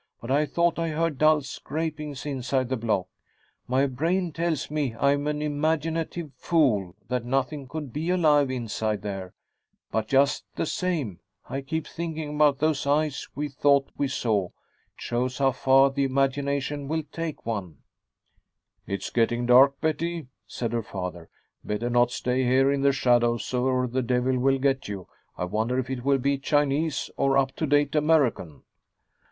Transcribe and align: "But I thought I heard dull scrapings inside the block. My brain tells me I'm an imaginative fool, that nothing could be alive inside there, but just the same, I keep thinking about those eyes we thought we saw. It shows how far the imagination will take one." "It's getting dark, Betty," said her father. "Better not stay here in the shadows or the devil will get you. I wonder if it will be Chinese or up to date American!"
"But 0.19 0.31
I 0.31 0.47
thought 0.47 0.79
I 0.79 0.87
heard 0.89 1.19
dull 1.19 1.43
scrapings 1.43 2.25
inside 2.25 2.69
the 2.69 2.75
block. 2.75 3.07
My 3.67 3.85
brain 3.85 4.31
tells 4.31 4.71
me 4.71 4.95
I'm 4.95 5.27
an 5.27 5.43
imaginative 5.43 6.33
fool, 6.33 6.95
that 7.07 7.23
nothing 7.23 7.67
could 7.67 7.93
be 7.93 8.09
alive 8.09 8.49
inside 8.49 9.03
there, 9.03 9.35
but 9.91 10.07
just 10.07 10.43
the 10.55 10.65
same, 10.65 11.19
I 11.47 11.61
keep 11.61 11.85
thinking 11.85 12.33
about 12.33 12.57
those 12.57 12.87
eyes 12.87 13.27
we 13.35 13.47
thought 13.47 13.91
we 13.95 14.07
saw. 14.07 14.45
It 14.47 14.51
shows 14.95 15.37
how 15.37 15.51
far 15.51 15.91
the 15.91 16.03
imagination 16.05 16.87
will 16.87 17.03
take 17.11 17.45
one." 17.45 17.83
"It's 18.87 19.11
getting 19.11 19.45
dark, 19.45 19.79
Betty," 19.81 20.25
said 20.47 20.73
her 20.73 20.81
father. 20.81 21.29
"Better 21.63 21.91
not 21.91 22.09
stay 22.09 22.43
here 22.43 22.71
in 22.71 22.81
the 22.81 22.91
shadows 22.91 23.53
or 23.53 23.85
the 23.85 24.01
devil 24.01 24.39
will 24.39 24.57
get 24.57 24.87
you. 24.87 25.07
I 25.37 25.45
wonder 25.45 25.77
if 25.77 25.91
it 25.91 26.03
will 26.03 26.17
be 26.17 26.39
Chinese 26.39 27.11
or 27.17 27.37
up 27.37 27.51
to 27.57 27.67
date 27.67 27.93
American!" 27.93 28.63